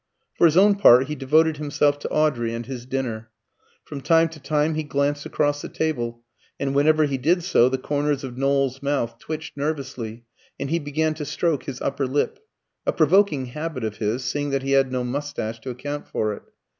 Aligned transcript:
For 0.33 0.45
his 0.45 0.57
own 0.57 0.73
part, 0.77 1.09
he 1.09 1.13
devoted 1.13 1.57
himself 1.57 1.99
to 1.99 2.09
Audrey 2.09 2.55
and 2.55 2.65
his 2.65 2.87
dinner. 2.87 3.29
From 3.83 4.01
time 4.01 4.29
to 4.29 4.39
time 4.39 4.73
he 4.73 4.81
glanced 4.81 5.27
across 5.27 5.61
the 5.61 5.69
table, 5.69 6.23
and 6.59 6.73
whenever 6.73 7.03
he 7.05 7.19
did 7.19 7.43
so 7.43 7.69
the 7.69 7.77
corners 7.77 8.23
of 8.23 8.35
Knowles's 8.35 8.81
mouth 8.81 9.19
twitched 9.19 9.55
nervously 9.55 10.23
and 10.59 10.71
he 10.71 10.79
began 10.79 11.13
to 11.13 11.23
stroke 11.23 11.65
his 11.65 11.83
upper 11.83 12.07
lip 12.07 12.39
a 12.83 12.91
provoking 12.91 13.45
habit 13.45 13.83
of 13.83 13.97
his, 13.97 14.23
seeing 14.23 14.49
that 14.49 14.63
he 14.63 14.71
had 14.71 14.91
no 14.91 15.03
moustache 15.03 15.59
to 15.59 15.69
account 15.69 16.07
for 16.07 16.33
it. 16.33 16.41